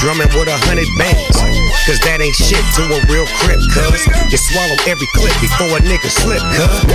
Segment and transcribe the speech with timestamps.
[0.00, 1.36] drumming with a hundred bands.
[1.84, 4.08] Cause that ain't shit to a real crip, cuz.
[4.32, 6.88] You swallow every clip before a nigga slip, cuz.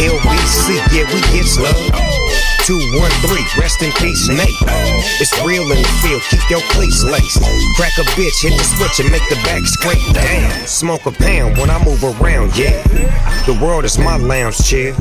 [0.00, 1.76] LBC, yeah, we get love.
[2.64, 4.48] 213, rest in peace, Nate.
[5.20, 7.44] It's real in the field, keep your cleats laced.
[7.76, 10.00] Crack a bitch, hit the switch and make the back scrape.
[10.16, 12.80] Damn, smoke a pound when I move around, yeah.
[13.44, 14.94] The world is my lounge chair.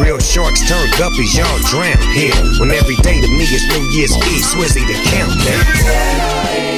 [0.00, 2.32] Real sharks turn guppies, y'all drown here.
[2.60, 6.77] When every day to me is New Year's Eve, Swizzy the countdown.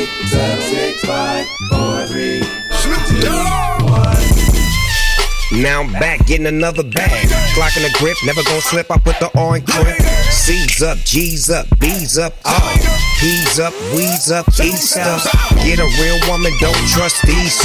[5.52, 7.26] Now I'm back getting another bag.
[7.58, 8.90] Clocking the grip, never gonna slip.
[8.90, 9.98] I put the in grip.
[10.30, 13.00] C's up, G's up, B's up, oh.
[13.18, 15.20] P's up, we's up, East up.
[15.66, 17.58] Get a real woman, don't trust these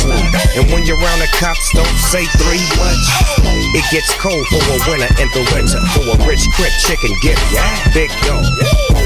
[0.57, 3.05] And when you're around the cops, don't say three much.
[3.77, 5.79] It gets cold for a winter in the winter.
[5.93, 7.37] For a rich crip chicken get
[7.93, 8.43] Big dog,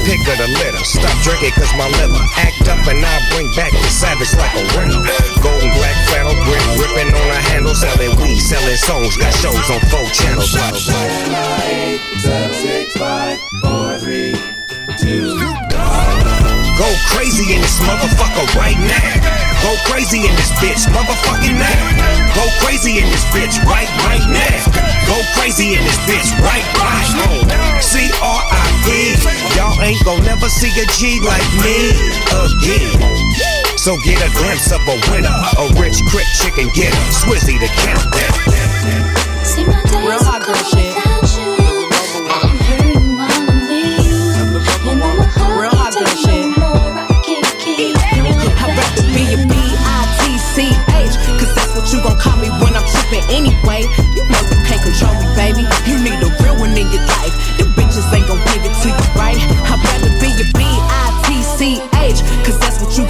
[0.04, 0.84] pick of the litter.
[0.84, 4.64] Stop drinking cause my liver act up and I bring back the savage like a
[4.76, 5.00] winner.
[5.42, 9.80] Golden black flannel grip, ripping on a handle, selling weed, selling songs, got shows on
[9.90, 10.54] four channels.
[10.56, 14.34] Eight, seven, six, five, four, three,
[14.98, 15.36] two,
[16.78, 19.49] Go crazy in this motherfucker right now.
[19.62, 22.32] Go crazy in this bitch, motherfucking now.
[22.34, 24.56] Go crazy in this bitch right, right now.
[25.06, 27.80] Go crazy in this bitch right, right now.
[27.80, 29.14] C R I E.
[29.56, 31.92] Y'all ain't gon' never see a G like me
[32.32, 32.96] again.
[33.76, 38.32] So get a glimpse of a winner, a rich crip chicken getter, Swizzy the countdown.
[40.00, 40.89] Real hot girl shit.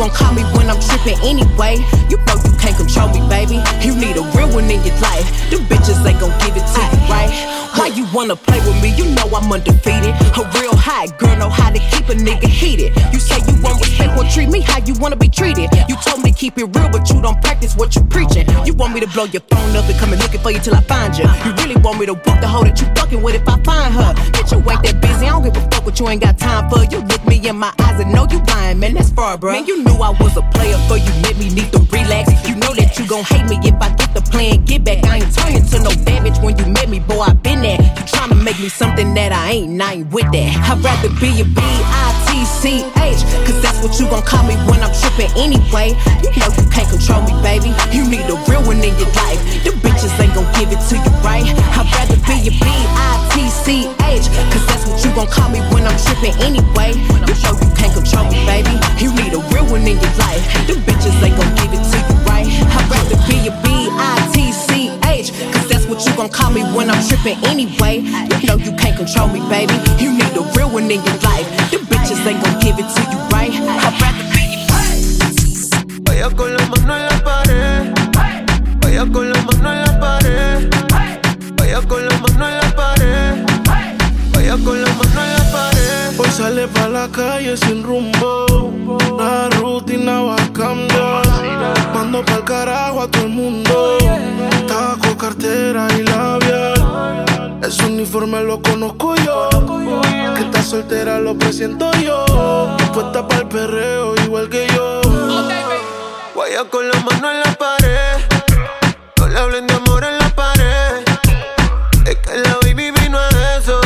[0.01, 1.77] Gon' call me when I'm tripping anyway.
[2.09, 3.61] You know you can't control me, baby.
[3.85, 5.29] You need a real one in your life.
[5.53, 7.29] The bitches ain't gon' give it to you, right?
[7.77, 8.97] Why you wanna play with me?
[8.97, 10.17] You know I'm undefeated.
[10.41, 12.97] A real hot girl know how to keep a nigga heated.
[13.13, 13.77] You say you want
[14.31, 15.69] treat me how you wanna be treated.
[15.89, 18.47] You told me to keep it real, but you don't practice what you preaching.
[18.65, 20.75] You want me to blow your phone up and come and looking for you till
[20.75, 21.25] I find you.
[21.45, 23.93] You really want me to book the hoe that you fucking with if I find
[23.95, 24.15] her.
[24.33, 25.27] Bitch, you ain't that busy.
[25.27, 26.85] I don't give a fuck what you ain't got time for.
[26.85, 28.95] You look me in my eyes and know you lying, man.
[28.95, 29.53] That's far, bro.
[29.53, 31.13] Man, you knew I was a player for you.
[31.27, 32.31] Let me need to relax.
[32.49, 34.65] You know that you gon' hate me if I get the plan.
[34.65, 35.05] Get back.
[35.05, 37.21] I ain't turning to no damage when you met me, boy.
[37.21, 37.81] I been there.
[37.81, 39.83] You tryna make me something that I ain't.
[39.83, 40.51] I ain't with that.
[40.71, 41.45] I'd rather be a
[42.31, 43.21] B-I-T-C-H.
[43.47, 45.99] Cause that's what you gon' call me when I'm trippin' anyway.
[46.23, 47.75] You know you can't control me, baby.
[47.91, 49.41] You need a real one in your life.
[49.67, 51.43] The bitches ain't gon' give it to you right.
[51.75, 54.25] I'd rather be a B-I-T-C-H.
[54.55, 56.95] Cause that's what you gon' call me when I'm tripping anyway.
[56.95, 58.75] You know you can't control me, baby.
[59.03, 60.43] You need a real one in your life.
[60.71, 62.47] The bitches ain't gon' give it to you right.
[62.47, 65.29] I'd rather be a B-I-T-C-H.
[65.51, 68.07] Cause that's what you gon' call me when I'm trippin' anyway.
[68.39, 69.75] You know you can't control me, baby.
[69.99, 71.60] You need a real one in your life.
[72.71, 73.51] Give it to you right.
[73.51, 74.45] I'd rather be
[76.05, 77.83] Vaya con la mano en la pared.
[78.81, 80.71] Vaya con la mano en la pared.
[81.57, 83.45] Vaya con la mano en la pared.
[84.33, 86.19] Vaya con la mano en la pared.
[86.19, 88.71] Hoy sale pa' la calle sin rumbo.
[89.19, 91.27] La rutina va a cambiar.
[91.95, 93.90] Mando pa'l carajo a todo el mundo.
[97.71, 99.49] Ese uniforme lo conozco yo.
[100.35, 102.77] Que está soltera lo presiento yo.
[102.93, 105.01] Puesta para el perreo igual que yo.
[106.35, 108.17] Vaya con la mano en la pared.
[109.19, 111.05] No le hablen de amor en la pared.
[112.07, 113.81] Es que la baby vino a eso.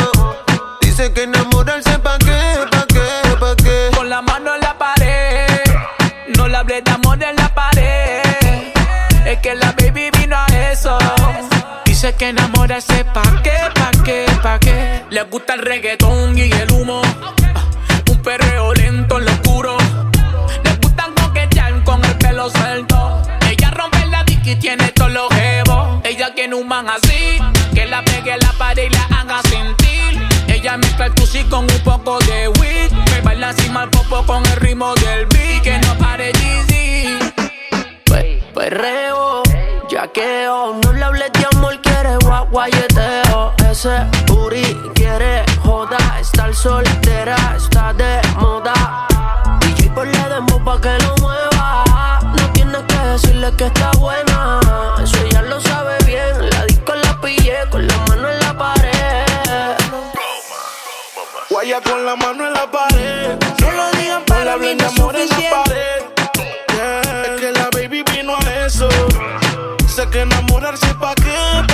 [0.81, 3.91] Dice que enamorarse pa' qué, pa' qué, pa' qué.
[3.95, 5.63] Con la mano en la pared.
[6.39, 8.23] No le hablé de amor en la pared.
[9.27, 10.97] Es que la baby vino a eso.
[11.85, 13.53] Dice que enamorarse pa' qué,
[15.15, 15.21] qué.
[15.21, 17.03] Le gusta el reggaetón y el humo.
[18.11, 19.77] Un perreo lento en lo oscuro.
[20.65, 23.23] Le gustan coquetear con el pelo suelto.
[23.49, 26.01] Ella rompe la disc y tiene todos los jebos.
[26.05, 27.39] Ella quiere un man así.
[27.75, 30.21] Que la pegue a la pared y la haga sentir.
[30.49, 32.91] Ella mezcla el tusi con un poco de weed.
[32.93, 35.63] Me baila así mal popo con el ritmo del beat.
[35.63, 37.19] Que no pare Jeezy.
[38.05, 39.43] Pe- Perreo,
[39.89, 43.53] yaqueo, no le hables de amor, quiere guaguayeteo.
[43.71, 43.97] Ese
[53.57, 54.61] que está buena.
[55.03, 56.51] Eso ella lo sabe bien.
[56.51, 59.77] La disco la pillé con la mano en la pared.
[61.51, 63.39] Guaya con la mano en la pared.
[63.61, 66.05] No lo digan para mí, no amor en la pared.
[67.25, 68.89] Es que la baby vino a eso.
[69.87, 71.74] Sé que enamorarse pa' qué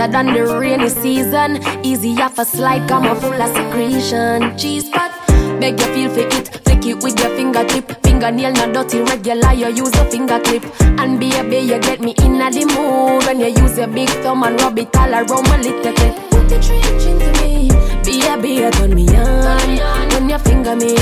[0.00, 4.56] Wetter than the rainy season, easy off a slide, come a full of secretion.
[4.56, 5.12] Cheese pot,
[5.60, 8.02] beg you feel for it, flick it with your fingertip.
[8.02, 10.64] Fingernail not dirty, regular, you use a fingertip.
[10.80, 14.08] And be a baby, you get me in the mood when you use your big
[14.24, 16.16] thumb and rub it all around my little bit.
[16.30, 17.68] Put the trench into me,
[18.02, 20.96] baby, you turn me on when you finger me.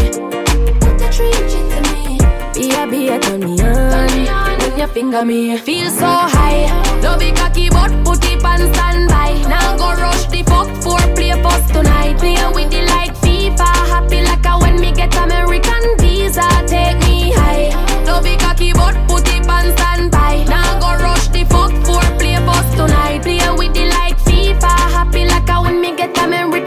[0.83, 2.19] Put the trench into me,
[2.53, 5.57] baby, you turn me on when you finger me.
[5.57, 6.67] Feel so high,
[7.03, 9.33] love it cocky but put it on standby.
[9.49, 12.19] Now go rush the fuck for play first tonight.
[12.19, 16.47] Play with the like FIFA, happy like a when me get American visa.
[16.67, 17.71] Take me high,
[18.05, 20.45] love it cocky but put it on standby.
[20.45, 23.23] Now go rush the fuck for play first tonight.
[23.23, 26.58] Play with the like FIFA, happy like a when me get American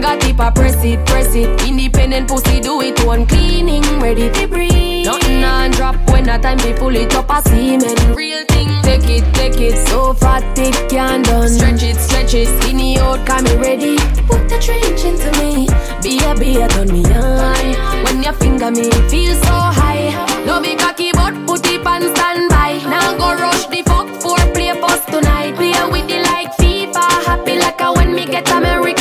[0.00, 1.48] fingertip, I press it, press it.
[1.66, 5.06] Independent pussy, do it one cleaning, ready to breathe.
[5.06, 7.96] Nothing on drop when a time we pull it up a semen.
[8.14, 9.76] Real thing, take it, take it.
[9.88, 11.48] So fat, it can done.
[11.48, 12.48] Stretch it, stretch it.
[12.62, 13.96] Skinny out, come me ready.
[14.26, 15.66] Put the trench into me.
[16.02, 18.04] Be a, be a, turn me on.
[18.04, 20.14] When you finger me, feel so high.
[20.46, 22.80] Love it cocky, but put it on standby.
[22.88, 25.54] Now go rush the fuck for play first tonight.
[25.56, 27.04] Play with the like FIFA.
[27.26, 28.97] Happy like a when me get American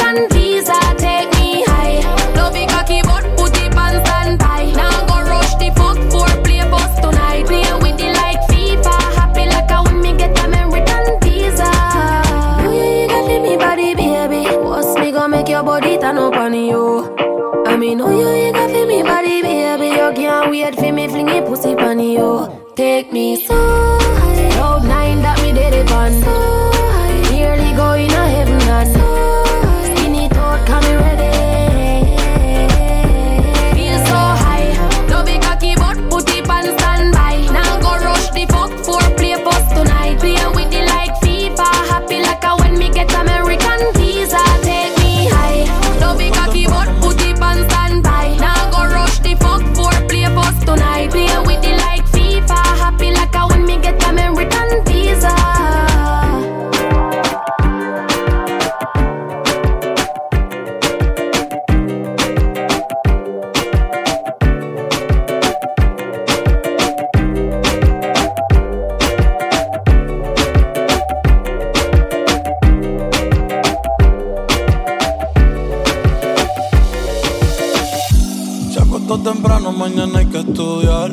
[79.72, 81.12] mañana hay que estudiar.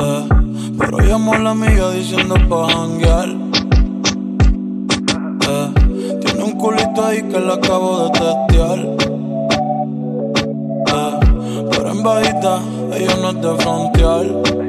[0.00, 0.28] Eh,
[0.78, 3.28] pero llamó a la amiga diciendo pa' janguear.
[5.48, 5.72] Eh,
[6.24, 8.78] tiene un culito ahí que le acabo de testear.
[10.94, 11.20] Eh,
[11.70, 12.60] pero en bajita,
[12.94, 14.61] ella no es de frontear.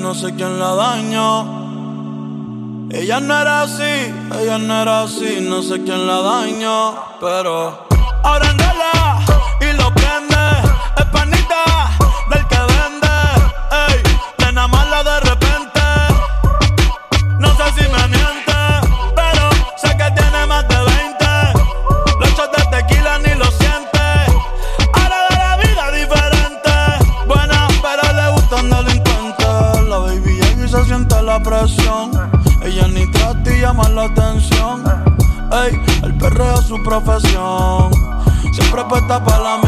[0.00, 1.64] No sé quién la dañó.
[2.90, 7.86] Ella no era así, ella no era así, no sé quién la dañó, pero
[8.22, 8.73] ahora engala
[36.84, 37.90] profesión.
[38.52, 39.63] Siempre puesta para la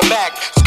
[0.00, 0.57] brain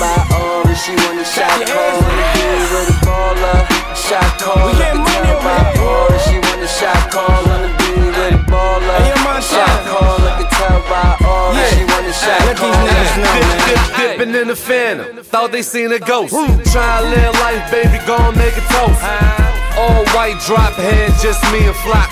[0.00, 1.78] by all that she want a shot your call.
[1.78, 2.70] hands to Wanna be this.
[2.72, 3.58] with a baller.
[3.98, 4.66] Shot call.
[4.66, 5.82] We getting Can money tell by here.
[5.84, 7.40] all that she want a shot call.
[7.48, 8.96] Wanna be with a baller.
[8.98, 9.42] Hey, yo, Montana.
[9.42, 10.18] Shot call.
[10.22, 12.72] I can tell by all that she want a shot Let call.
[12.72, 13.66] these niggas know, Dip, man.
[13.68, 15.06] dip, dipping in the phantom.
[15.24, 16.32] Thought they seen a ghost.
[16.72, 19.02] Try to live life, baby, gon' make a toast.
[19.78, 22.10] All white drop head, just me and Flock.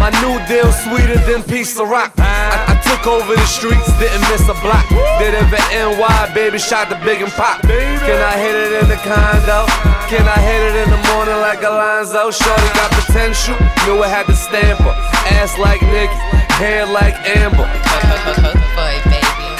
[0.00, 2.12] My new deal sweeter than piece of rock.
[2.18, 4.86] I, I took over the streets, didn't miss a block.
[5.18, 7.62] Did it for NY, baby, shot the big and pop.
[7.62, 9.64] Can I hit it in the condo?
[10.12, 12.30] Can I hit it in the morning like Alonzo?
[12.30, 13.56] Shorty got potential,
[13.86, 14.96] knew I had to stamp her.
[15.40, 16.12] Ass like Nicki,
[16.60, 17.64] hair like Amber.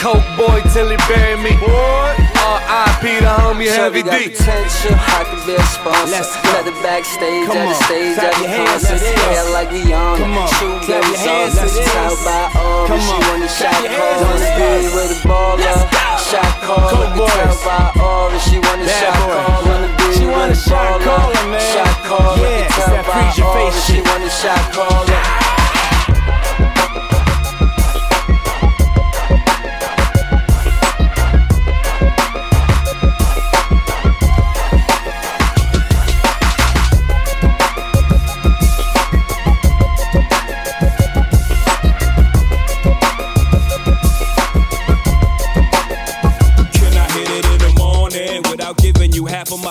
[0.03, 2.22] Coke boy till he bury me.
[2.43, 3.23] R.I.P.
[3.23, 4.31] the homie Heavy Shorty got D.
[4.35, 6.11] potential, I can be a sponsor.
[6.11, 6.51] Let's go.
[6.53, 7.85] Met her backstage Come at the on.
[7.87, 9.19] stage at the your hands to concert.
[9.23, 10.19] Hair like Rihanna.
[10.19, 10.49] Come on.
[10.59, 11.87] Shoe Clap your hands to this.
[11.93, 13.21] Tell by all Come she on.
[13.31, 14.19] want a Clap shot call.
[14.27, 14.95] Wanna be this.
[14.95, 15.79] with a baller.
[16.33, 16.91] Shot call.
[16.91, 17.63] Let tell boys.
[17.63, 19.63] by all she want a shot call.
[19.63, 20.99] Wanna be She with want a shot
[21.47, 21.61] man.
[21.63, 22.37] Shot call.
[22.37, 24.05] Let Yeah, it's that by freeze your all face she shit.
[24.11, 25.62] want a shot call.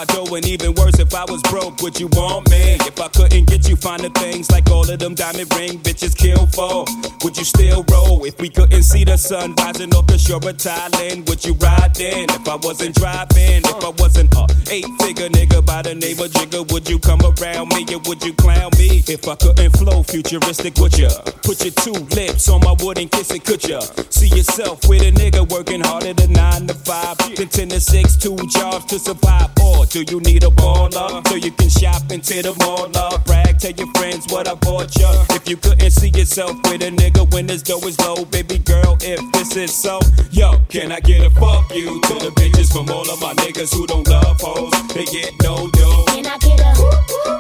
[0.02, 0.36] My dough?
[0.36, 2.78] And even worse, if I was broke, would you want me?
[2.90, 6.48] If I couldn't get you finer things like all of them diamond ring bitches kill
[6.48, 6.86] for,
[7.24, 8.26] would you still roll?
[8.26, 11.94] If we couldn't see the sun rising off the shore of Thailand, would you ride
[11.96, 12.26] then?
[12.30, 16.32] If I wasn't driving, if I wasn't a eight figure nigga by the name of
[16.32, 19.04] Jigga, would you come around me or would you clown me?
[19.08, 21.10] If I couldn't flow futuristic, would ya?
[21.44, 23.82] Put your two lips on my wood and kiss it, could ya?
[24.10, 28.16] See yourself with a nigga working harder than nine to five, then ten to six,
[28.16, 29.52] two jobs to survive.
[29.62, 32.88] Or do you need a baller so you can shop into the mall?
[32.96, 33.26] Up?
[33.26, 35.12] Brag, tell your friends what I bought ya.
[35.32, 38.98] If you couldn't see yourself with a nigga when his dough is low, baby girl,
[39.02, 40.00] if this is so,
[40.32, 43.74] yo, can I get a fuck you to the bitches from all of my niggas
[43.76, 44.72] who don't love hoes?
[44.94, 46.06] They get no dough.
[46.08, 46.72] Can I get a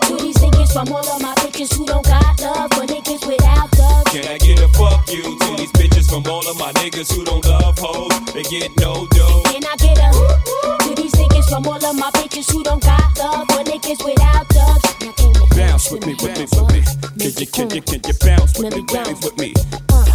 [0.07, 3.71] to these niggas from all of my bitches who don't got love for niggas without
[3.79, 4.05] love?
[4.11, 7.23] Can I get a fuck you to these bitches from all of my niggas who
[7.23, 8.11] don't love hoes?
[8.33, 9.43] They get no dough.
[9.47, 10.11] Can I get a
[10.83, 14.45] to these niggas from all of my bitches who don't got love for niggas without
[14.55, 14.81] love?
[15.01, 16.81] Now can you Bounce with me, with me, with me.
[17.19, 19.53] Can you, can you, can you bounce with me, bounce with me?
[19.91, 20.05] Uh,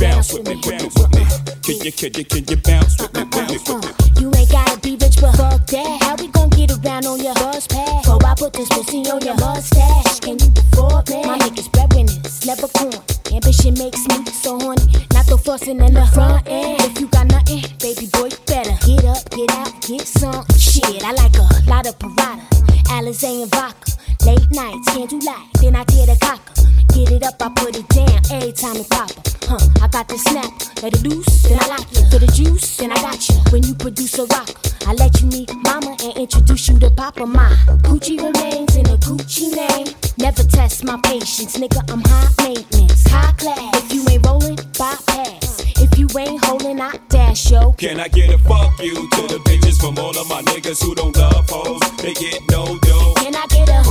[0.00, 1.24] Bounce with me, bounce with me.
[1.62, 4.20] Can you, can you, can you bounce with me, with me, with me?
[4.20, 6.02] You ain't gotta be rich, but fuck that.
[6.02, 8.04] How we gon' get around on your bus pass?
[8.04, 11.22] Before I put this pussy on your mustache, can you afford me?
[11.24, 12.94] My niggas breadwinners, never corn.
[13.32, 14.86] Ambition makes me so horny.
[15.12, 16.80] Not the fussing in the front end.
[16.82, 20.44] If you got nothing, baby boy, you better get up, get out, get some.
[20.58, 22.42] Shit, I like a lot of Prada,
[22.90, 23.92] Alizé and vodka.
[24.24, 26.66] Late nights, can't do light, then I tear the cocker.
[26.92, 29.26] Get it up, I put it down every time it pop up.
[29.46, 30.50] Huh, I got the snap,
[30.82, 32.02] let it loose, then I lock you.
[32.10, 33.36] For the juice, then I got you.
[33.52, 34.50] When you produce a rock,
[34.86, 37.26] I let you meet mama and introduce you to papa.
[37.26, 37.50] My
[37.82, 39.92] Gucci remains in a Gucci name.
[40.16, 41.82] Never test my patience, nigga.
[41.90, 43.82] I'm high maintenance, high class.
[43.82, 45.58] If you ain't rolling, bypass.
[45.82, 47.72] If you ain't holding, I dash yo.
[47.72, 50.94] Can I get a fuck you to the bitches from all of my niggas who
[50.94, 51.80] don't love hoes?
[51.98, 53.14] They get no dough.
[53.16, 53.82] Can I get a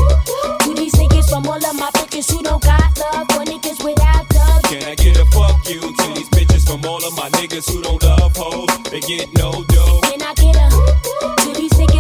[0.63, 4.33] to these niggas from all of my bitches who don't got love for niggas without
[4.33, 4.63] love?
[4.63, 7.81] Can I get a fuck you to these bitches from all of my niggas who
[7.81, 8.69] don't love hoes?
[8.89, 10.14] They get no dough.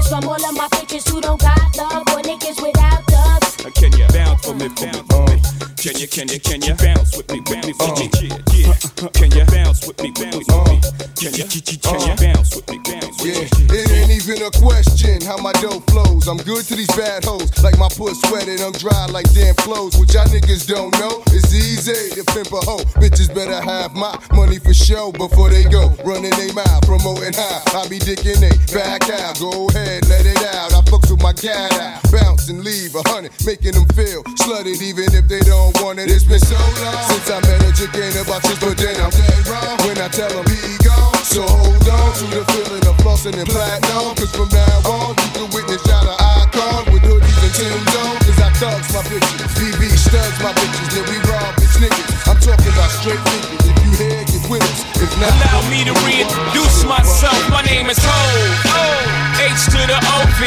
[0.09, 3.55] From all of my bitches who don't got love or niggas without dubs.
[3.73, 5.41] Can you bounce for me, bounce me, for me?
[5.77, 8.09] Can you, can you, can you bounce with me, bounce with me?
[8.21, 9.09] Yeah, yeah.
[9.09, 10.81] Can you bounce with me, with me, with me?
[11.15, 11.45] Can you,
[11.79, 12.84] can you bounce with me?
[13.25, 13.41] Yeah,
[13.73, 16.29] it ain't even a question how my dough flows.
[16.29, 18.61] I'm good to these bad hoes, like my puss sweated.
[18.61, 19.97] I'm dry like damn clothes.
[19.97, 22.85] What y'all niggas don't know, it's easy to pimp a hoe.
[23.01, 25.89] Bitches better have my money for show before they go.
[26.05, 27.65] Running they mouth, promoting high.
[27.73, 29.41] I be dicking they back out.
[29.41, 30.77] Go ahead, let it out.
[30.77, 32.05] I fucks with my cat out.
[32.13, 36.13] Bounce and leave a hundred, making them feel slutted even if they don't want it.
[36.13, 39.09] It's been so long since I met a chick ain't about this, but then I'm
[39.49, 41.14] wrong when I tell them be gone.
[41.35, 44.15] So hold on to the feeling of flossing and platinum.
[44.15, 48.15] Cause from now on, you can witness y'all an icon with hoodies and Tim's on.
[48.23, 52.31] Cause I thugs my bitches, BB studs my bitches, then we rob bitch niggas.
[52.31, 53.67] I'm talking about straight niggas.
[53.67, 54.85] If you here, us.
[55.01, 57.35] If not, Allow me to reintroduce myself.
[57.49, 59.25] My name is Hov.
[59.41, 60.41] H to the OV.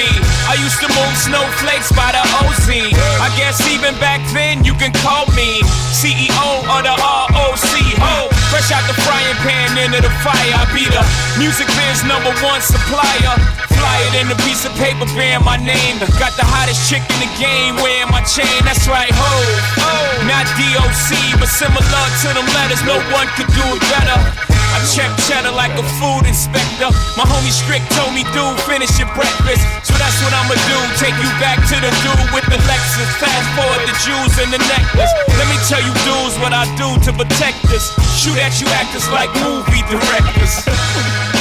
[0.48, 2.68] I used to move snowflakes by the OZ.
[3.20, 5.60] I guess even back then you can call me
[5.92, 7.74] CEO of the ROC.
[8.00, 8.32] Hov.
[8.48, 10.54] Fresh out the frying pan into the fire.
[10.56, 11.04] I be the
[11.36, 13.36] music biz number one supplier.
[13.76, 16.00] Fly it in a piece of paper bearing my name.
[16.16, 18.64] Got the hottest chick in the game wearing my chain.
[18.64, 20.26] That's right, Hov.
[20.26, 22.82] Not DOC, but similar to them letters.
[22.88, 23.84] No one could do it
[24.78, 26.86] I check cheddar like a food inspector.
[27.16, 29.64] My homie Strick told me, dude, finish your breakfast.
[29.82, 30.78] So that's what I'ma do.
[31.00, 33.10] Take you back to the dude with the Lexus.
[33.18, 35.12] Fast forward the jewels and the necklace.
[35.34, 37.90] Let me tell you, dudes, what I do to protect us.
[38.14, 41.34] Shoot at you actors like movie directors.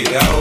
[0.00, 0.39] It out.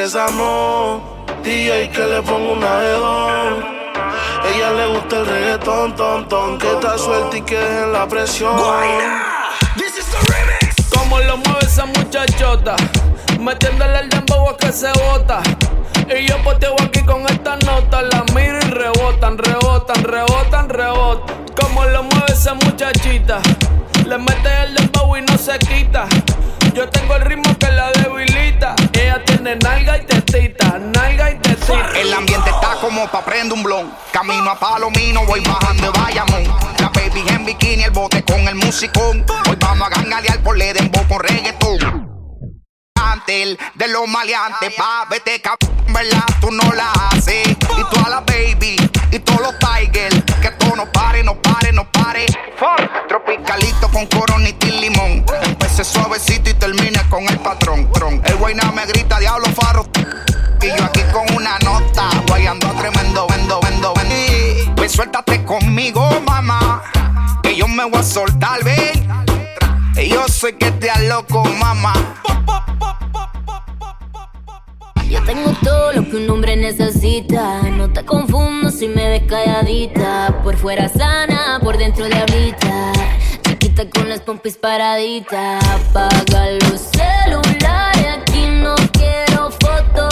[0.00, 3.64] Que esa no DJ que le ponga una de dos
[4.50, 8.56] Ella le gusta el reggaetón, ton, ton Que está suelta y que dejen la presión
[10.96, 12.76] Como lo mueve esa muchachota,
[13.38, 15.42] metiéndole el dembow a que se bota.
[16.08, 21.36] Y yo poteo aquí con esta nota, la miro y rebotan, rebotan, rebotan, rebotan.
[21.60, 23.40] Como lo mueve esa muchachita,
[24.06, 26.06] le mete el dembow y no se quita.
[26.74, 28.74] Yo tengo el ritmo que la debilita.
[29.18, 30.06] Tiene nalga y
[30.92, 31.40] nalga y.
[31.96, 33.92] El ambiente está como pa' prender un blon.
[34.12, 36.44] Camino a Palomino, voy bajando de Bayamón.
[36.78, 39.24] La baby en bikini, el bote con el musicón.
[39.48, 42.09] Hoy vamos a gangalear por le dembow con reggaetón.
[43.30, 46.24] El de los maleantes, pa' vete cabrón, ¿verdad?
[46.40, 47.46] Tú no la haces.
[47.48, 48.76] Y toda la baby,
[49.12, 50.16] y todos los tigers.
[50.42, 52.26] Que esto no pare, no pare, no pare.
[53.06, 55.24] Tropicalito con coronita y limón.
[55.44, 57.88] Empecé suavecito y termine con el patrón.
[57.92, 58.20] Tron.
[58.24, 59.86] El guayna me grita, diablo faro.
[60.60, 64.88] Y yo aquí con una nota, guayando a tremendo, vendo, vendo, vendo.
[64.88, 66.82] suéltate conmigo, mamá.
[67.44, 69.08] Que yo me voy a soltar, ven.
[70.08, 71.92] Yo sé que te loco, mamá.
[75.32, 77.62] Tengo todo lo que un hombre necesita.
[77.62, 80.40] No te confundo si me ves calladita.
[80.42, 82.92] Por fuera sana, por dentro diablita.
[83.46, 85.62] Chiquita con las pompis paraditas.
[85.68, 90.09] Apaga los celulares, aquí no quiero fotos.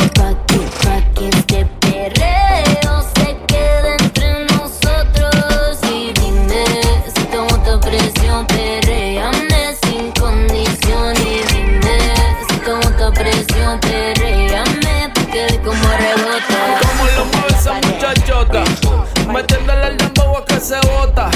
[20.68, 21.27] Se bota.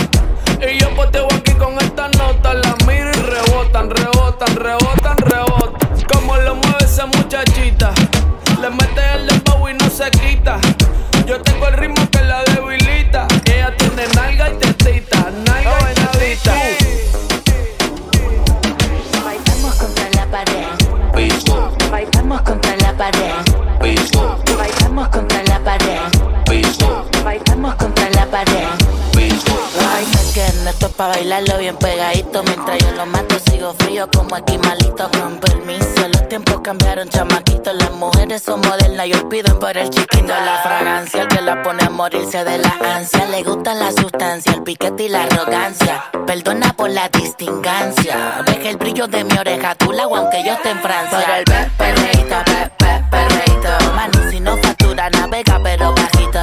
[30.72, 32.42] Esto es pa' bailarlo bien pegadito.
[32.42, 35.10] Mientras yo lo mato, sigo frío como aquí malito.
[35.20, 37.72] Con permiso, los tiempos cambiaron, chamaquito.
[37.72, 40.26] Las mujeres son modernas y hoy piden por el chiquito.
[40.28, 43.26] La fragancia, el que la pone a morirse de la ansia.
[43.26, 46.04] Le gusta la sustancia, el piquete y la arrogancia.
[46.26, 48.42] Perdona por la distingancia.
[48.46, 51.20] Deja el brillo de mi oreja, tu lago, aunque yo esté en Francia.
[51.26, 53.92] Por el pe, perreíto, pe, pe, perreíto.
[53.94, 56.40] Mani, si no factura, navega, pero bajito.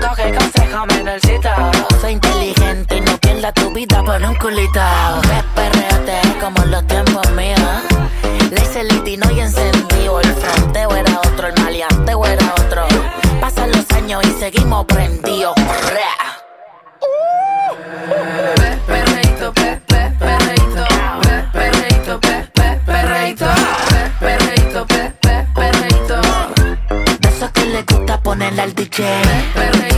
[0.00, 1.71] Coge consejo, menorcito.
[3.42, 4.80] Pierda tu vida por un culito.
[5.22, 7.58] Pe, perreate como en los tiempos míos.
[8.52, 10.20] Le hice el litino y encendido.
[10.20, 12.86] El fronteo era otro, el maleanteo era otro.
[13.40, 15.54] Pasan los años y seguimos prendidos.
[18.54, 20.84] Pe, perreíto, pe, pe, perreíto,
[21.22, 23.46] pe, perreíto, pe, pe, perreíto,
[23.88, 26.20] pe, perreíto, pe, pe, perreíto.
[27.18, 29.04] De esos que le gusta ponerle al DJ.
[29.52, 29.91] Perreíto,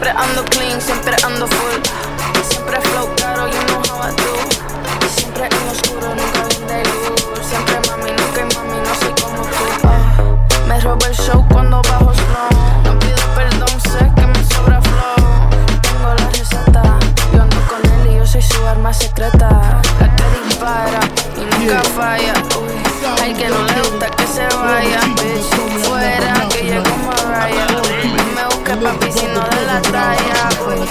[0.00, 1.82] Siempre ando clean, siempre ando full.
[2.48, 4.32] Siempre flow caro, you know how I do.
[5.14, 6.29] Siempre en oscuro, nunca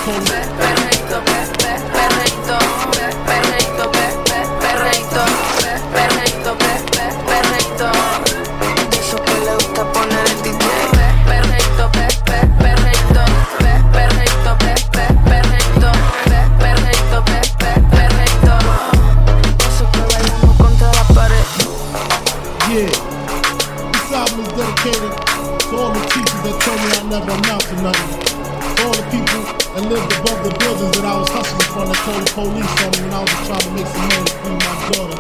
[0.09, 0.68] Uy, pe,
[32.39, 34.31] police on me when I was just trying to make some money
[34.63, 35.19] my daughter.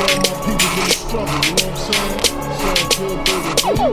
[0.00, 2.18] All my people in the struggle, you know what I'm saying?
[2.58, 3.50] So good, baby,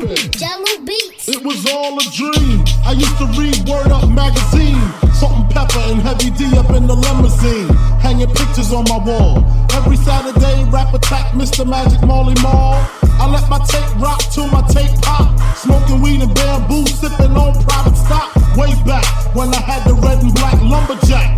[0.10, 0.38] baby.
[0.42, 1.30] Jello beats.
[1.30, 2.66] It was all a dream.
[2.82, 4.82] I used to read Word Up magazine.
[5.14, 7.70] Salt-N-Pepa and Heavy D up in the limousine.
[8.02, 9.46] Hanging pictures on my wall.
[9.78, 11.62] Every Saturday, rap attack Mr.
[11.62, 12.82] Magic Marley Marl.
[13.22, 15.30] I let my tape rock till my tape pop.
[15.54, 18.34] Smoking weed and bamboo, sipping on private stock.
[18.58, 21.38] Way back when I had the red and black lumberjack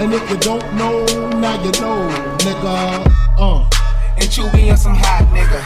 [0.00, 1.04] And if you don't know,
[1.36, 2.00] now you know,
[2.40, 3.04] nigga.
[3.36, 3.68] Uh.
[4.16, 5.60] And Chewy on some hot nigga.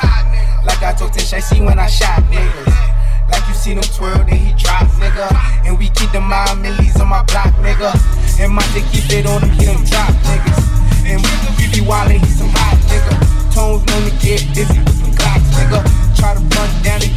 [0.66, 3.30] Like I told Tish, I see when I shot niggas.
[3.30, 5.30] Like you seen them twirl, then he drop, nigga.
[5.64, 7.94] And we keep the mind millies on my block, nigga.
[8.42, 10.66] And my dick keep it on him, he them drop, niggas.
[11.06, 13.14] And we, we be wildin', he some hot, nigga.
[13.54, 15.78] Tones known to get busy with some cocks, nigga.
[16.18, 17.13] Try to run down and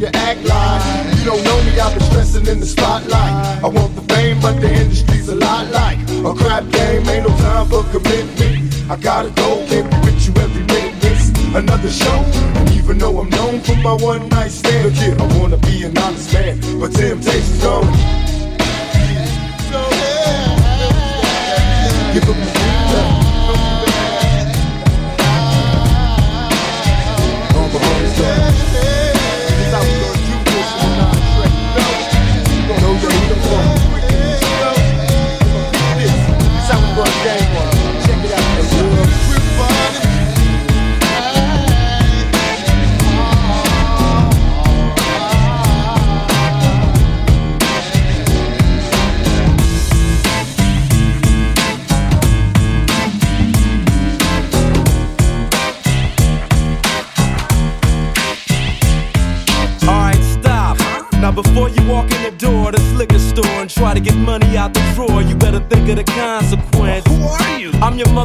[0.00, 1.78] you act like you don't know me.
[1.78, 3.62] I've been stressing in the spotlight.
[3.62, 7.06] I want the fame, but the industry's a lot like a crap game.
[7.08, 8.90] Ain't no time for commitment.
[8.90, 11.04] I gotta go, can't be with you every minute.
[11.04, 12.24] It's another show,
[12.56, 15.84] and even though I'm known for my one night stand, look here, I wanna be
[15.84, 18.29] an honest man, but temptation's gone.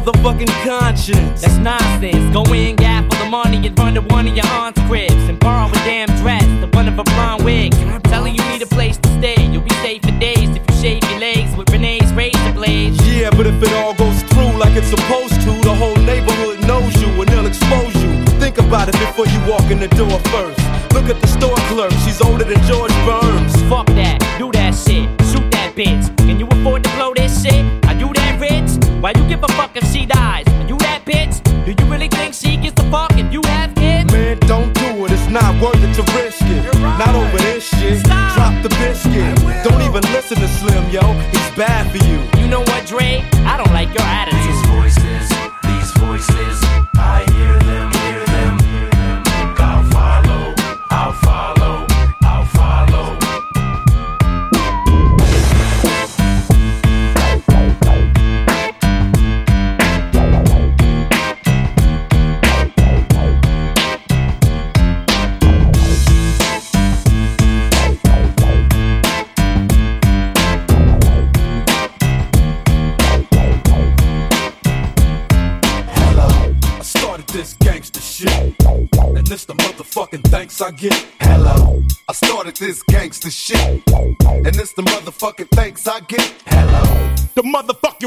[0.06, 1.42] motherfucking conscience.
[1.42, 2.32] That's nonsense.
[2.32, 5.05] Go in, gap for the money and run to one of your aunt's crib.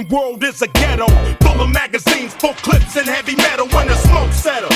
[0.10, 1.08] world is a ghetto,
[1.41, 4.76] full of magazines, full clips, and heavy metal when the smoke settles.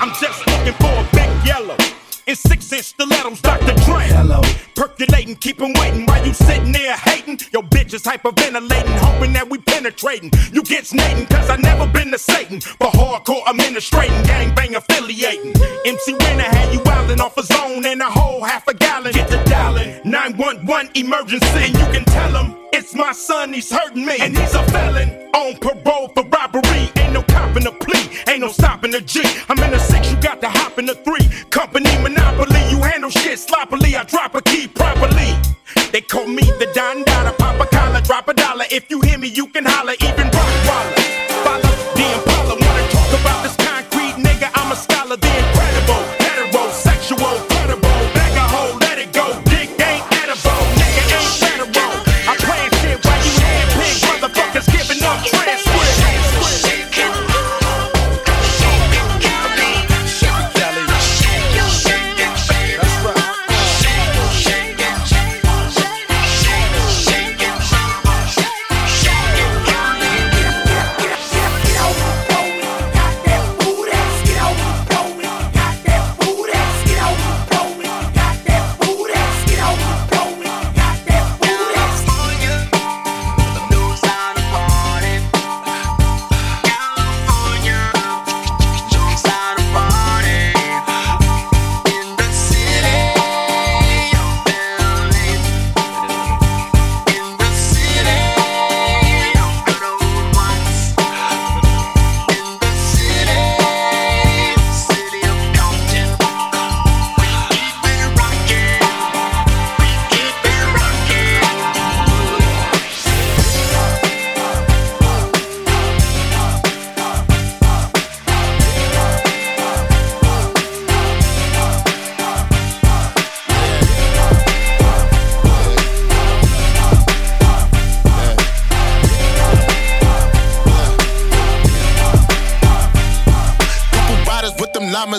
[0.00, 1.76] I'm just looking for a big yellow.
[2.26, 3.74] In six inch stilettos, Dr.
[3.84, 4.06] Dre.
[4.08, 4.40] Hello.
[4.74, 7.38] Percolating, keep 'em waiting while you sitting there hating.
[7.52, 10.30] Your bitch is hyperventilating, hoping that we penetrating.
[10.52, 12.62] You get snating, cause I never been to Satan.
[12.78, 15.54] But hardcore administrating, gangbang affiliating.
[15.84, 19.12] MC Renner had you wildin' off a zone and a whole half a gallon.
[19.12, 20.00] Get the dialing.
[20.04, 22.63] 911 emergency, and you can tell 'em.
[22.84, 24.18] It's my son, he's hurting me.
[24.20, 26.92] And he's a felon on parole for robbery.
[26.98, 29.22] Ain't no cop in the plea, ain't no stopping the G.
[29.48, 31.26] I'm in a six, you got the hop in the three.
[31.48, 33.96] Company monopoly, you handle shit sloppily.
[33.96, 35.32] I drop a key properly.
[35.92, 38.66] They call me the Don Dada, pop a collar, drop a dollar.
[38.70, 39.94] If you hear me, you can holler.
[39.94, 41.04] Even Rockwaller,
[41.42, 42.54] follow the Impala.
[42.60, 43.63] Wanna talk about this?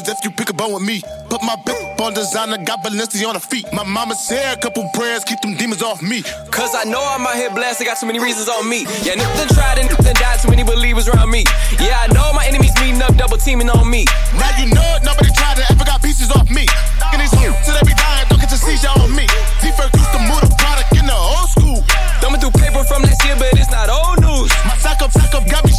[0.05, 1.01] Llamas if you pick a bone with me.
[1.29, 3.65] Put my bitch on designer, got Balenci on her feet.
[3.73, 6.21] My mama said a couple prayers, keep them demons off me.
[6.51, 8.85] Cause I know I'm out here blessed, I got too many reasons on me.
[9.03, 11.43] Yeah, done tried and done died, too many believers around me.
[11.79, 14.05] Yeah, I know my enemies meeting up, double teaming on me.
[14.37, 16.65] Now you know it, nobody tried to ever got pieces off me.
[16.99, 19.25] Fucking these hoes till they be dying, don't get your seizure on me.
[19.61, 21.81] D-Ferg used to move the product in the old school.
[22.21, 24.49] Thumbing through paper from last year, but it's not old news.
[24.65, 25.73] My sack up, sack up, got me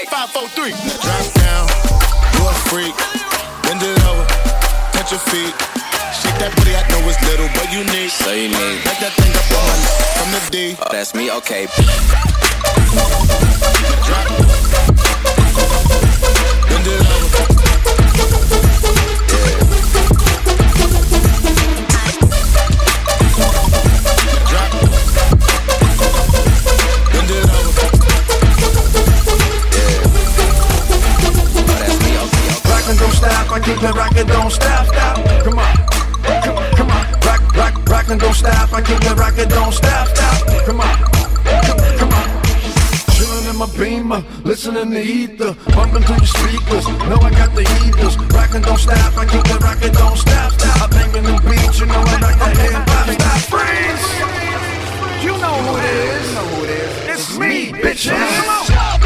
[0.00, 0.72] like, 5, 4, 3.
[0.72, 1.68] Drop down,
[2.34, 2.96] you a freak.
[3.64, 4.24] Bend it over,
[4.92, 5.54] touch your feet.
[6.16, 8.10] Shake that booty, I know it's little, but you need.
[8.10, 8.84] So you need.
[8.84, 9.76] Back that thing up on my
[10.16, 10.76] from the D.
[10.80, 11.66] Oh, that's me, okay.
[11.76, 12.00] Bend
[33.74, 35.16] keep it rockin' don't stop, stop.
[35.44, 35.76] Come on,
[36.42, 37.04] come on, come on.
[37.26, 40.66] Rock, rock, rockin' don't stop, I keep it rockin' don't stop, stop.
[40.66, 40.96] Come on,
[41.66, 42.26] come, come on.
[43.14, 46.86] Chillin' in my beamer, listening to ether, bumping through the speakers.
[47.08, 48.16] Know I got the heaters.
[48.34, 50.82] Rockin' don't stop, I keep it rockin' don't stop, stop.
[50.82, 53.06] I'm banging the beat, you know I like that hip hop.
[53.18, 54.02] Stop, friends.
[55.24, 56.28] You know who it is.
[56.28, 57.20] You know who it is.
[57.20, 58.18] It's me, bitches.
[58.18, 58.99] Come on.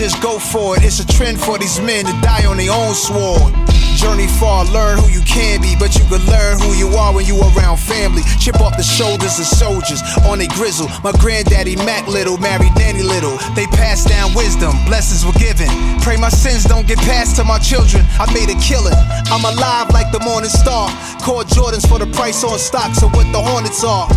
[0.00, 0.82] Just go for it.
[0.82, 3.52] It's a trend for these men to die on their own sword.
[4.00, 7.26] Journey far, learn who you can be, but you can learn who you are when
[7.28, 8.24] you around family.
[8.40, 10.88] Chip off the shoulders of soldiers on a grizzle.
[11.04, 13.36] My granddaddy Mac Little married Nanny Little.
[13.52, 15.68] They passed down wisdom, blessings were given.
[16.00, 18.00] Pray my sins don't get passed to my children.
[18.16, 18.96] I made a killing.
[19.28, 20.88] I'm alive like the morning star.
[21.20, 24.08] Call Jordans for the price on stocks of what the Hornets are.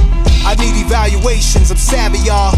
[0.48, 2.56] I need evaluations, I'm savvy, y'all.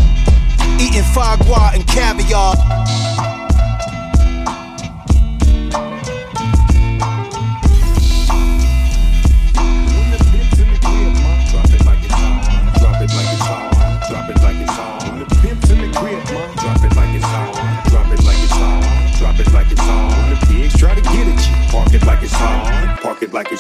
[0.78, 2.85] Eating foie gras and caviar.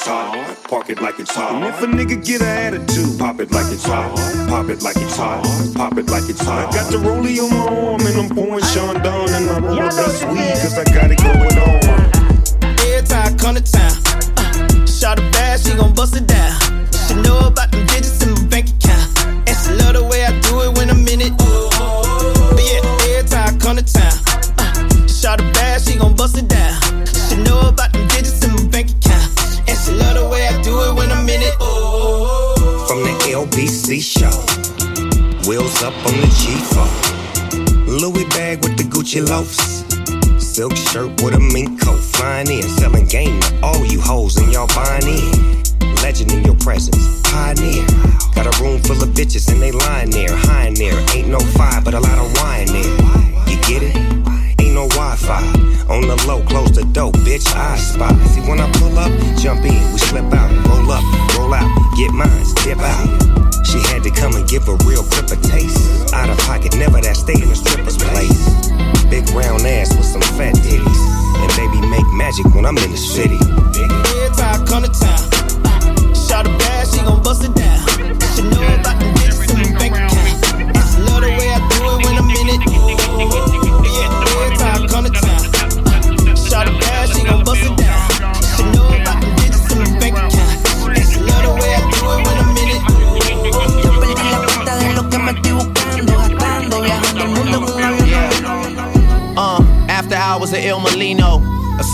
[0.05, 0.69] It's hot.
[0.69, 1.55] Park it like it's hot.
[1.55, 4.11] And if a nigga get an attitude, pop it like it's hot.
[4.47, 5.41] Pop it like it's hot.
[5.75, 6.69] Pop it like it's hot.
[6.69, 9.75] I got the rollie on my arm and I'm pouring Sean down and I'm on
[9.75, 11.81] my best weed cause I got it going on.
[12.85, 13.93] Every time I come to town,
[14.37, 16.53] uh, shot a bad, she gon' bust it down.
[17.07, 19.09] She know about them digits in my bank account.
[19.49, 21.33] And she love the way I do it when I'm in it.
[21.37, 24.13] But yeah, every time I come to town,
[24.61, 26.64] uh, shot a bad, she gon' bust it down.
[35.75, 38.01] Wheels up on the G4.
[38.01, 39.85] Louis bag with the Gucci loafs.
[40.43, 44.51] Silk shirt with a mink coat, flying in, selling game to all you hoes and
[44.51, 45.63] y'all buying in.
[46.01, 47.85] Legend in your presence, pioneer.
[48.35, 50.97] Got a room full of bitches and they lying there, high in there.
[51.15, 53.14] Ain't no fire, but a lot of wine there.
[55.95, 57.47] On the low, close the door, bitch.
[57.55, 58.11] I spot.
[58.27, 59.07] See when I pull up,
[59.39, 60.99] jump in, we slip out, roll up,
[61.39, 63.07] roll out, get mines, dip out.
[63.63, 66.11] She had to come and give a real grip a taste.
[66.11, 68.67] Out of pocket, never that stay in the stripper's place.
[69.07, 71.01] Big round ass with some fat titties.
[71.39, 73.39] And baby make magic when I'm in the city.
[73.79, 75.23] Every time I come to town,
[76.11, 77.87] shot a bad, she gon' bust it down.
[78.35, 79.24] She know about the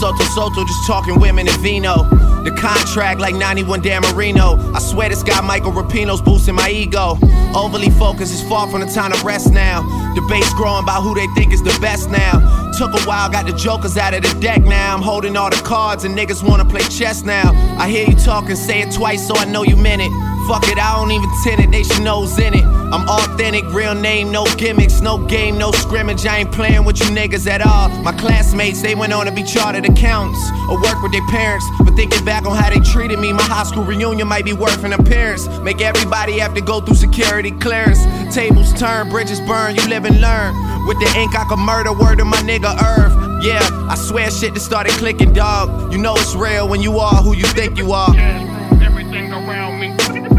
[0.01, 2.03] Soto Soto, just talking women and vino.
[2.43, 4.57] The contract like 91 Dan Marino.
[4.73, 7.19] I swear this guy Michael Rapino's boosting my ego.
[7.55, 9.83] Overly focused is far from the time to rest now.
[10.15, 12.71] Debates growing about who they think is the best now.
[12.79, 14.95] Took a while, got the jokers out of the deck now.
[14.95, 17.51] I'm holding all the cards and niggas wanna play chess now.
[17.77, 20.30] I hear you talking, say it twice so I know you meant it.
[20.47, 22.65] Fuck it, I don't even tend it, they should know's in it.
[22.91, 26.25] I'm authentic, real name, no gimmicks, no game, no scrimmage.
[26.25, 27.89] I ain't playing with you niggas at all.
[28.01, 31.65] My classmates, they went on to be chartered accountants or work with their parents.
[31.79, 34.83] But thinking back on how they treated me, my high school reunion might be worth
[34.83, 35.47] an appearance.
[35.59, 38.03] Make everybody have to go through security clearance.
[38.35, 40.53] Tables turn, bridges burn, you live and learn.
[40.85, 43.43] With the ink, I could murder word of my nigga Irv.
[43.43, 45.93] Yeah, I swear shit just started clicking, dog.
[45.93, 48.13] You know it's real when you are who you think you are.
[48.15, 50.30] Everything around me.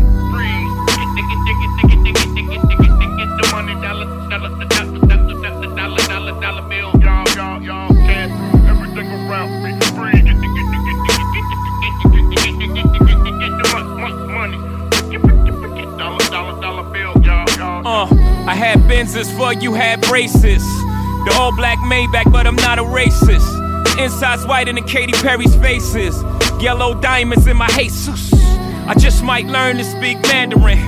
[18.63, 20.63] Had Benzes for you had braces.
[21.25, 23.49] The all black Maybach, but I'm not a racist.
[23.99, 26.23] Inside's whiter than Katy Perry's faces.
[26.61, 28.33] Yellow diamonds in my Jesus.
[28.87, 30.79] I just might learn to speak Mandarin.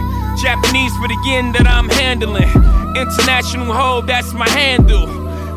[0.40, 2.50] Japanese for the yen that I'm handling.
[2.96, 5.08] International hoe, that's my handle.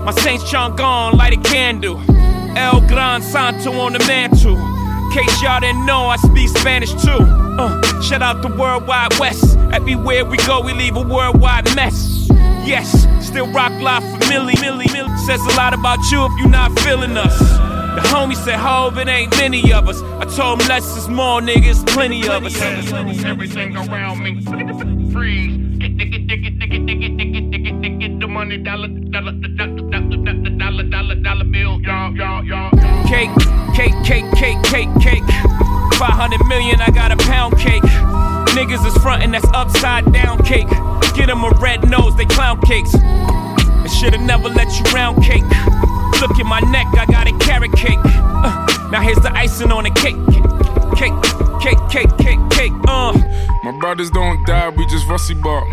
[0.03, 2.01] My Saint Chang'an, light a candle.
[2.57, 4.57] El Gran Santo on the mantle.
[5.17, 7.17] Case y'all didn't know, I speak Spanish too.
[7.57, 9.57] Uh, shout out the Worldwide West.
[9.73, 12.27] Everywhere we go, we leave a worldwide mess.
[12.67, 15.17] Yes, still rock life for Millie, Millie, Millie.
[15.25, 17.35] Says a lot about you if you're not feeling us.
[17.39, 20.03] The homie said, Hove, it ain't many of us.
[20.21, 22.61] I told him less is more, niggas, plenty of us.
[22.61, 24.39] Everything around me.
[25.11, 25.57] Freeze.
[25.79, 25.97] Get
[28.19, 29.76] the, money, dollar, dollar, dollar,
[33.07, 33.29] Cake,
[33.73, 35.23] cake, cake, cake, cake, cake.
[35.97, 37.81] 500 million, I got a pound cake.
[38.53, 40.67] Niggas is frontin', that's upside down cake.
[41.15, 42.93] Get 'em a red nose, they clown cakes.
[42.95, 45.43] I should've never let you round cake.
[46.21, 47.99] Look at my neck, I got a carrot cake.
[48.03, 50.17] Uh, now here's the icing on the cake.
[50.99, 51.13] Cake,
[51.61, 53.13] cake, cake, cake, cake, uh.
[53.63, 55.67] My brothers don't die, we just rusty bark.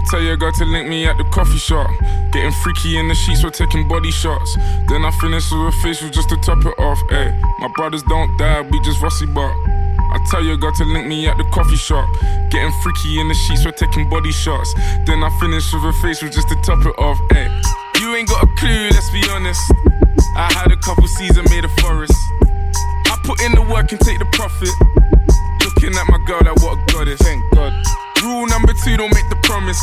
[0.00, 1.90] I tell your girl to link me at the coffee shop.
[2.32, 4.56] Getting freaky in the sheets, we're taking body shots.
[4.88, 6.98] Then I finish with a facial just to top it off.
[7.12, 9.54] Ayy, my brothers don't die, we just rusty bark.
[9.68, 12.08] I tell your girl to link me at the coffee shop.
[12.48, 14.72] Getting freaky in the sheets, we're taking body shots.
[15.04, 17.18] Then I finish with a facial just to top it off.
[17.36, 17.52] Ayy,
[18.00, 19.60] you ain't got a clue, let's be honest.
[20.34, 22.16] I had a couple seasons made a forest.
[23.04, 24.72] I put in the work and take the profit.
[25.60, 27.20] Looking at my girl like what a goddess.
[27.20, 27.72] Thank God.
[28.30, 29.80] Rule number two, don't make the promise.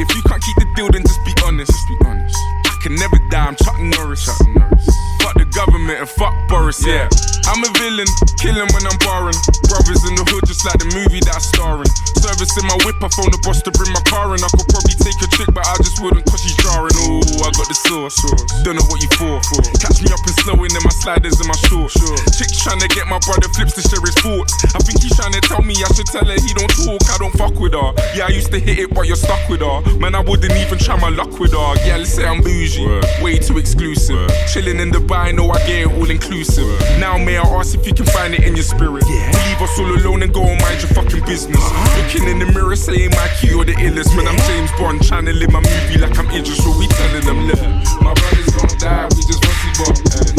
[0.00, 1.70] If you can't keep the deal, then just be honest.
[1.70, 2.34] Just be honest.
[2.64, 4.24] I can never die, I'm Chuck Norris.
[4.24, 5.17] Chuck Norris.
[5.28, 7.04] Fuck the government and fuck Boris, yeah.
[7.44, 8.08] I'm a villain,
[8.40, 9.36] killing when I'm barring.
[9.68, 11.92] Brothers in the hood, just like the movie that I'm starring.
[12.16, 14.40] Service in my whip, I phone the boss to bring my car in.
[14.40, 16.96] I could probably take a chick, but I just wouldn't cause she's jarring.
[17.04, 18.16] Ooh, I got the sauce.
[18.64, 19.36] Don't know what you for.
[19.76, 22.00] Catch me up and slowing in my sliders and my shorts.
[22.40, 24.56] Chick's trying to get my brother flips to share his thoughts.
[24.72, 27.20] I think he's trying to tell me I should tell her he don't talk, I
[27.20, 27.92] don't fuck with her.
[28.16, 29.84] Yeah, I used to hit it, but you're stuck with her.
[30.00, 31.72] Man, I wouldn't even try my luck with her.
[31.84, 32.88] Yeah, let's say I'm bougie,
[33.20, 34.24] way too exclusive.
[34.48, 34.88] Chilling in
[35.18, 36.68] Dubai, know I get it all inclusive.
[36.98, 39.02] Now, may I ask if you can find it in your spirit?
[39.02, 41.58] To leave us all alone and go and mind your fucking business.
[41.58, 42.02] Uh-huh.
[42.02, 44.16] Looking in the mirror, saying my key or the illest.
[44.16, 47.24] When I'm James Bond, trying to live my movie like I'm Idris, so we telling
[47.24, 47.60] them, look,
[48.02, 49.96] my brothers gonna die, we just rusty bop.
[49.98, 50.37] I tell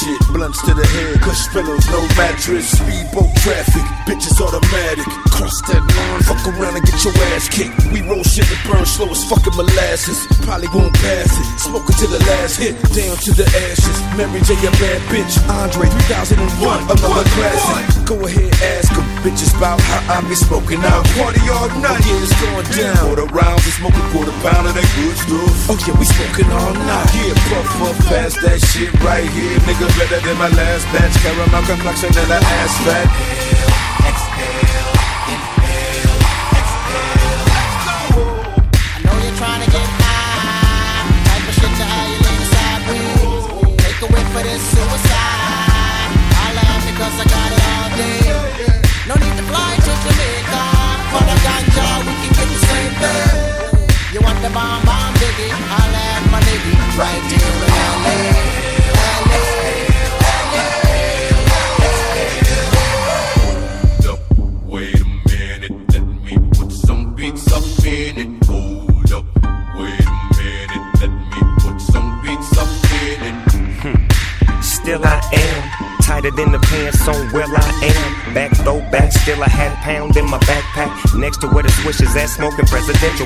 [0.00, 5.06] shit, blunts to the head, cush pillows, no mattress, speedboat traffic, bitches automatic.
[5.34, 7.74] Cross that line, fuck around and get your ass kicked.
[7.90, 10.26] We roll shit that burn slow as fucking molasses.
[10.46, 11.46] Probably won't pass it.
[11.58, 13.96] Smoking to the last hit, down to the ashes.
[14.14, 15.34] Mary J, a bad bitch.
[15.48, 18.06] Andre 3001, another classic.
[18.06, 19.06] Go ahead, ask them.
[19.24, 21.04] Bitches about how I be smoking out.
[21.16, 22.04] Party all night.
[22.04, 22.96] Yeah, it's going down.
[23.08, 25.72] Quarter rounds, we smoking quarter pound of that good stuff.
[25.72, 27.08] Oh, yeah, we smoking all night.
[27.16, 29.56] Yeah, puff, puff, pass that shit right here.
[29.64, 31.14] Nigga, better than my last batch.
[31.22, 33.08] Caramel complexion and an ass fat.
[34.08, 34.89] Exhale, exhale,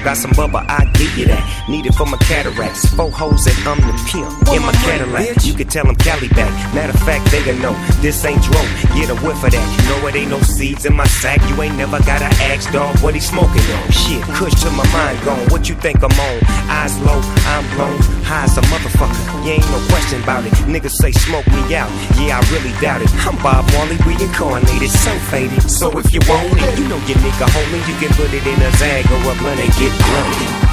[0.04, 1.64] Got some bubba, I give you that.
[1.66, 2.84] Need it for my cataracts.
[2.92, 5.44] Four hoes and I'm the pimp in my Cadillac.
[5.44, 6.52] You can tell them Cali back.
[6.74, 7.74] Matter of fact, they gon' know
[8.04, 8.60] this ain't dro.
[8.94, 9.64] Get a whiff of that.
[9.64, 11.40] You know it ain't no seeds in my sack.
[11.48, 13.90] You ain't never gotta ask dog what he smoking on.
[13.90, 15.44] Shit, kush to my mind gone.
[15.48, 16.38] What you think I'm on?
[16.68, 17.96] Eyes low, I'm blown.
[18.28, 19.44] High as a motherfucker.
[19.44, 20.52] You ain't no question about it.
[20.68, 21.90] Niggas say smoke me out.
[22.20, 23.10] Yeah, I really doubt it.
[23.24, 25.62] I'm Bob Marley reincarnated, so faded.
[25.70, 27.80] So if you want it, you know your nigga homie.
[27.88, 30.63] You can put it in a zag or a blunt and get blunted.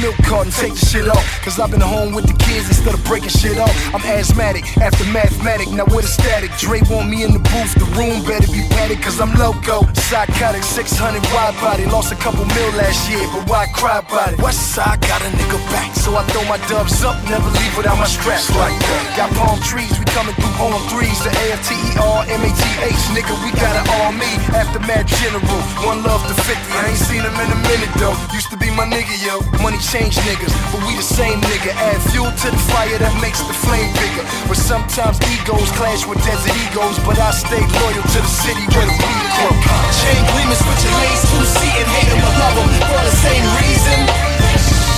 [0.00, 1.24] Milk carton, take the shit off.
[1.42, 3.74] Cause I've been home with the kids instead of breaking shit off.
[3.94, 6.50] I'm asthmatic after mathematic, now with a static.
[6.58, 9.86] Dre want me in the booth, the room better be padded, cause I'm loco.
[10.08, 14.40] Psychotic, 600 wide body, lost a couple mil last year, but why cry about it?
[14.40, 18.00] West side got a nigga back, so I throw my dubs up, never leave without
[18.00, 19.04] my straps like that.
[19.20, 24.16] Got palm trees, we coming through on threes, the A-F-T-E-R, M-A-T-H, nigga, we got all
[24.16, 24.32] me.
[24.56, 25.44] Aftermath general,
[25.84, 28.16] one love to 50, I ain't seen him in a minute though.
[28.32, 29.44] Used to be my nigga, yo.
[29.60, 31.76] Money change niggas, but we the same nigga.
[31.76, 34.24] Add fuel to the fire that makes the flame bigger.
[34.48, 38.88] But sometimes egos clash with desert egos, but I stay loyal to the city where
[38.88, 39.52] the weed grow.
[40.00, 43.44] Chain gleaming, switching lanes, two seat and hate 'em or love 'em for the same
[43.60, 43.98] reason.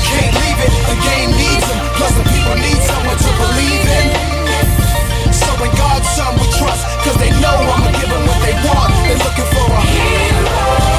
[0.09, 1.79] Can't leave it, the game needs 'em.
[1.97, 4.07] Plus the people need someone to believe in.
[5.43, 8.91] So in God's son we trust, cause they know I'ma give 'em what they want.
[9.05, 10.90] They're looking for a hero.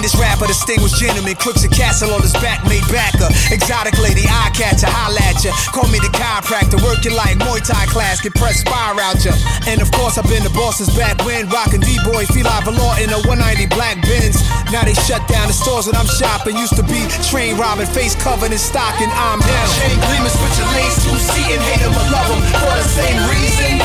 [0.00, 3.28] Cleanest rapper, distinguished gentleman, crooks a castle on his back, made backer.
[3.52, 5.52] Exotic lady, eye catcher, holla at ya.
[5.76, 9.36] Call me the chiropractor, working like Muay Thai class, get press fire out ya.
[9.68, 13.20] And of course, I've been the boss's back when rockin' D-boy, like law in a
[13.28, 14.40] 190 black Benz.
[14.72, 16.56] Now they shut down the stores that I'm shopping.
[16.56, 19.68] Used to be train robbing, face covered in stock, and I'm down.
[19.84, 23.20] Chain gleaming, switching lanes, two seat and hate 'em or love 'em for the same
[23.28, 23.84] reason.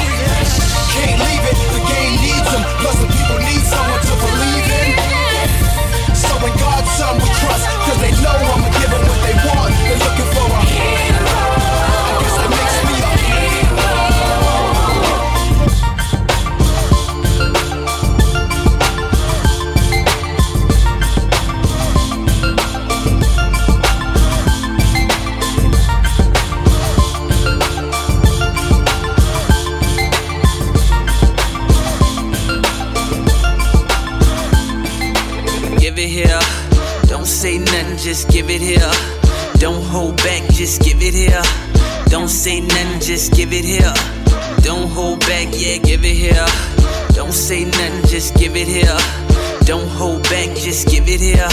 [0.96, 2.64] Can't leave it, the game needs 'em.
[2.80, 5.05] Plus the people need someone to believe in.
[6.30, 9.36] So in God's son we trust, cause they know I'ma give give 'em what they
[9.48, 9.74] want.
[9.86, 11.15] They're looking for a
[38.16, 38.92] just give it here.
[39.60, 41.44] Don't hold back, just give it here.
[42.06, 43.94] Don't say nothing, just give it here.
[44.64, 46.48] Don't hold back, yeah, give it here.
[47.10, 48.98] Don't say nothing, just give it here.
[49.66, 51.50] Don't hold back, just give it here.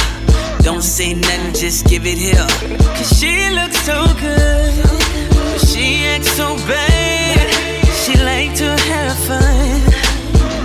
[0.63, 2.47] Don't say nothing, just give it here.
[2.95, 4.73] Cause she looks so good,
[5.35, 7.47] but she acts so bad.
[8.03, 9.81] She like to have fun,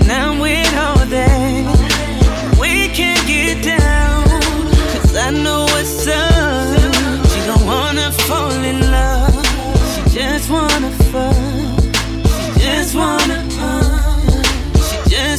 [0.01, 2.59] and I'm with all that.
[2.61, 4.25] We can get down,
[5.01, 5.66] cause I know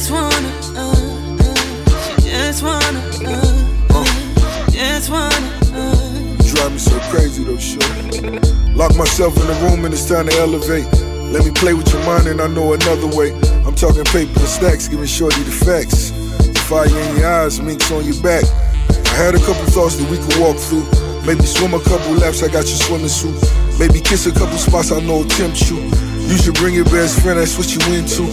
[0.09, 0.95] just wanna, uh,
[1.39, 2.99] uh, just wanna,
[3.93, 6.37] uh, just wanna, uh.
[6.49, 7.77] Drive me so crazy though, sure.
[8.73, 10.87] Lock myself in the room and it's time to elevate.
[11.29, 13.33] Let me play with your mind and I know another way.
[13.67, 16.09] I'm talking paper and stacks, giving shorty the facts.
[16.65, 18.45] Fire in your eyes, minks on your back.
[18.89, 20.89] I had a couple thoughts that we could walk through.
[21.21, 23.37] Maybe swim a couple laps, I got your swimming suit.
[23.77, 25.77] Maybe kiss a couple spots I know tempt you.
[26.25, 28.25] You should bring your best friend, that's what you into.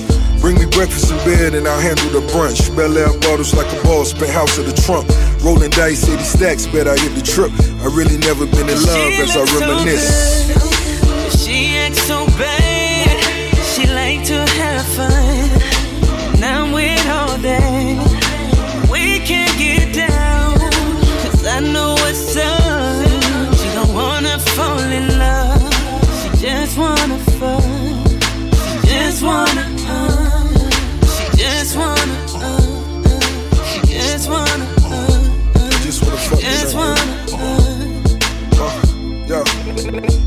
[0.47, 2.70] Bring me breakfast in bed and I'll handle the brunch.
[2.76, 5.11] Bel Air bottles like a ball, spent house of the trunk.
[5.42, 7.51] Rolling dice, 80 stacks, bet I hit the trip.
[7.82, 10.47] I really never been in love as I reminisce.
[11.44, 13.18] She acts so bad.
[13.74, 16.38] She like to have fun.
[16.38, 18.05] Now I'm with all that.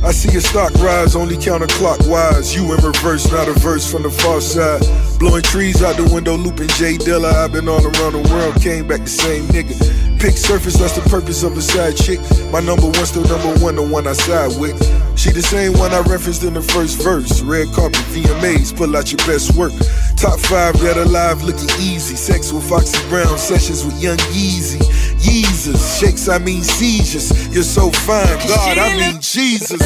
[0.03, 2.55] I see your stock rise, only counterclockwise.
[2.55, 4.81] You in reverse, not a verse from the far side.
[5.19, 7.31] Blowing trees out the window, looping J Dilla.
[7.33, 9.75] I've been all around the world, came back the same nigga.
[10.19, 12.19] Pick surface, that's the purpose of a side chick.
[12.51, 14.79] My number one, still number one, the one I side with.
[15.19, 17.41] She the same one I referenced in the first verse.
[17.41, 19.73] Red carpet, VMAs, pull out your best work.
[20.15, 22.15] Top five, yet alive, looking easy.
[22.15, 24.79] Sex with Foxy Brown, sessions with Young Yeezy.
[25.19, 27.53] Yeezus, shakes, I mean seizures.
[27.53, 29.83] You're so fine, God, I mean Jesus.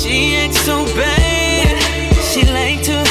[0.00, 2.14] She acts so bad.
[2.30, 3.05] She like to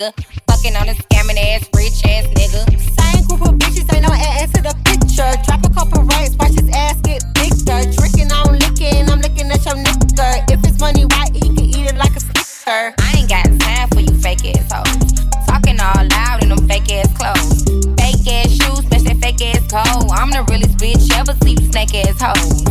[0.00, 0.12] tigger.
[0.48, 2.64] Fucking on a scamming ass, rich ass nigga.
[3.00, 5.30] Same group of bitches, ain't no ass to the picture.
[5.44, 7.80] Drop a couple rights, watch his ass get bigger.
[7.96, 10.50] Drinking on licking, I'm looking at your nigga.
[10.50, 12.94] If it's money, why he can eat it like a sticker?
[12.98, 15.12] I ain't got time for you fake ass hoes.
[15.46, 17.64] Talking all loud in them fake ass clothes.
[17.98, 20.10] Fake ass shoes, match that fake ass coat.
[20.12, 22.64] I'm the realest bitch ever you snake ass hoes.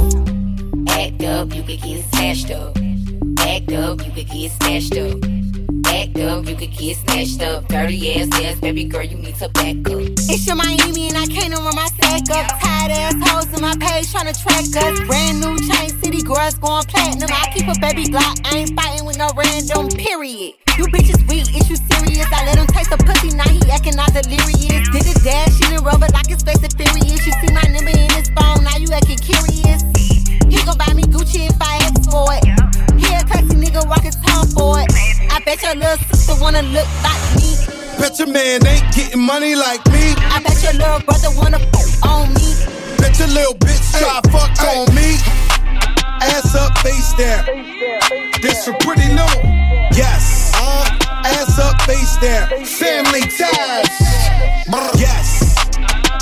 [0.90, 2.78] Act up, you could get snatched up.
[3.40, 5.39] Act up, you could get snatched up.
[5.90, 7.68] Act up, you could get snatched up.
[7.68, 10.06] Dirty ass ass, baby girl, you need to back up.
[10.30, 12.62] It's your Miami and I can't run my stack up.
[12.62, 15.00] Tired ass hoes in my page tryna track us.
[15.08, 17.30] Brand new chain city girls going platinum.
[17.34, 20.54] I keep a baby Glock, I ain't fighting with no random period.
[20.78, 22.30] You bitches weak, is you serious?
[22.32, 24.86] I let him taste the pussy, now he acting all delirious.
[24.94, 27.26] Did a dash in the rubber like his face is furious.
[27.26, 29.82] You see my number in his phone, now you acting curious.
[30.46, 32.59] He gon' buy me Gucci if I ask for it.
[33.80, 34.88] He a classy nigga, walk his tongue.
[35.32, 37.56] I bet your little sister wanna look like me.
[37.98, 40.14] Bet your man ain't getting money like me.
[40.18, 42.56] I bet your little brother wanna fuck on me.
[42.98, 45.16] Bet your little bitch try fuck on me.
[46.22, 47.46] Ass up, face down.
[48.42, 49.34] This for pretty new.
[49.96, 50.52] Yes.
[50.56, 50.88] Uh,
[51.26, 52.48] ass up, face down.
[52.66, 53.90] Family ties.
[54.98, 55.56] Yes.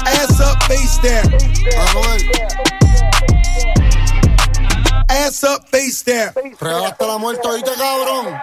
[0.05, 1.25] Ass up, face down.
[5.25, 6.31] Ass up, face down.
[6.59, 8.39] Regalaste la muerte, oíste, cabrón.